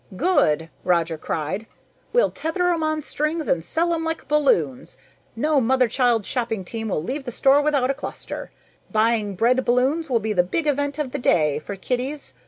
[0.15, 1.67] "Good!" Roger cried.
[2.11, 4.97] "We'll tether 'em on strings and sell 'em like balloons.
[5.35, 8.49] No mother child shopping team will leave the store without a cluster.
[8.91, 12.33] Buying bread balloons will be the big event of the day for kiddies.